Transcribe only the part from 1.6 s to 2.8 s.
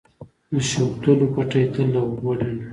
تل له اوبو ډنډ وي.